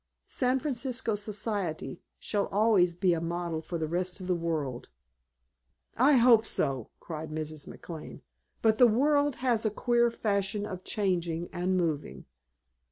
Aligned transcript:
San 0.25 0.57
Francisco 0.59 1.13
Society 1.13 2.01
shall 2.17 2.47
always 2.47 2.95
be 2.95 3.13
a 3.13 3.21
model 3.21 3.61
for 3.61 3.77
the 3.77 3.87
rest 3.87 4.19
of 4.19 4.25
the 4.25 4.33
world." 4.33 4.89
"I 5.95 6.13
hope 6.13 6.43
so!" 6.43 6.89
cried 6.99 7.29
Mrs. 7.29 7.67
McLane. 7.67 8.21
"But 8.63 8.79
the 8.79 8.87
world 8.87 9.35
has 9.45 9.63
a 9.63 9.69
queer 9.69 10.09
fashion 10.09 10.65
of 10.65 10.83
changing 10.83 11.49
and 11.53 11.77
moving." 11.77 12.25